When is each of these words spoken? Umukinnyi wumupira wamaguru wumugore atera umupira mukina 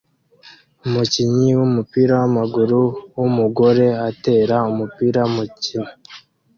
Umukinnyi 0.85 1.49
wumupira 1.59 2.13
wamaguru 2.21 2.81
wumugore 3.17 3.85
atera 4.09 4.55
umupira 4.71 5.21
mukina 5.33 5.91